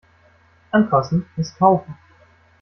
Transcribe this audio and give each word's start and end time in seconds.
Anfassen 0.71 1.27
heißt 1.37 1.59
kaufen. 1.59 1.95